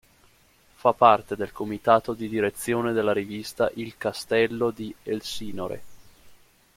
Fa 0.73 0.93
parte 0.93 1.35
del 1.35 1.51
comitato 1.51 2.13
di 2.13 2.27
direzione 2.27 2.91
della 2.91 3.13
rivista 3.13 3.69
"Il 3.75 3.97
castello 3.97 4.71
di 4.71 4.91
Elsinore". 5.03 5.83